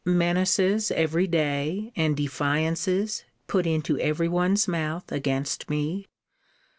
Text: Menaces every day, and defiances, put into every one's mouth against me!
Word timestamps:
Menaces 0.03 0.89
every 0.89 1.27
day, 1.27 1.93
and 1.95 2.17
defiances, 2.17 3.23
put 3.45 3.67
into 3.67 3.99
every 3.99 4.27
one's 4.27 4.67
mouth 4.67 5.11
against 5.11 5.69
me! 5.69 6.07